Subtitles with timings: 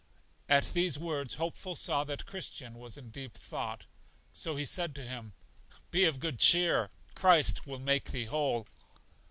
[0.49, 3.85] At these words Hopeful saw that Christian was in deep thought;
[4.33, 5.33] so he said to him:
[5.91, 8.65] Be of good cheer, Christ will make thee whole.